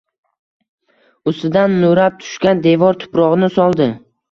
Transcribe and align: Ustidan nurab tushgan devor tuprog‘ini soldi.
Ustidan 1.33 1.77
nurab 1.85 2.17
tushgan 2.25 2.65
devor 2.67 3.01
tuprog‘ini 3.07 3.55
soldi. 3.61 3.93